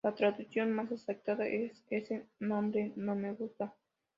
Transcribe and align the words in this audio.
La 0.03 0.15
traducción 0.15 0.71
más 0.73 0.91
aceptada 0.91 1.45
es 1.45 1.85
"Ese 1.91 2.25
nombre 2.39 2.91
no 2.95 3.13
me 3.15 3.33
gusta". 3.33 3.75